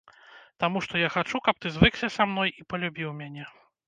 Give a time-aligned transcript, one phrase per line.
[0.61, 3.45] Таму што я хачу, каб ты звыкся са мной і палюбіў мяне.